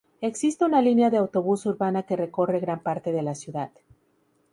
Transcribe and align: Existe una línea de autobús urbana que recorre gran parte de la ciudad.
Existe 0.19 0.65
una 0.65 0.81
línea 0.81 1.11
de 1.11 1.17
autobús 1.17 1.67
urbana 1.67 2.01
que 2.01 2.15
recorre 2.15 2.59
gran 2.59 2.79
parte 2.81 3.11
de 3.11 3.21
la 3.21 3.35
ciudad. 3.35 3.69